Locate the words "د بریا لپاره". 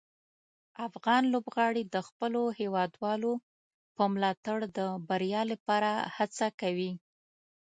4.77-5.91